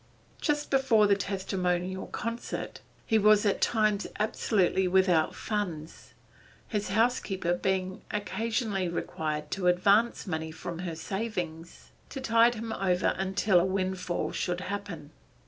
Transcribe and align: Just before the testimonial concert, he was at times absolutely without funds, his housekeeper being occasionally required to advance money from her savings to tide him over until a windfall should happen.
Just 0.41 0.71
before 0.71 1.05
the 1.05 1.15
testimonial 1.15 2.07
concert, 2.07 2.81
he 3.05 3.19
was 3.19 3.45
at 3.45 3.61
times 3.61 4.07
absolutely 4.19 4.87
without 4.87 5.35
funds, 5.35 6.15
his 6.67 6.89
housekeeper 6.89 7.53
being 7.53 8.01
occasionally 8.09 8.89
required 8.89 9.51
to 9.51 9.67
advance 9.67 10.25
money 10.25 10.49
from 10.49 10.79
her 10.79 10.95
savings 10.95 11.91
to 12.09 12.19
tide 12.19 12.55
him 12.55 12.73
over 12.73 13.13
until 13.15 13.59
a 13.59 13.63
windfall 13.65 14.31
should 14.31 14.61
happen. 14.61 15.11